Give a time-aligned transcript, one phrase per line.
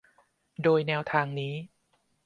[0.63, 1.53] โดยแนวทางนี้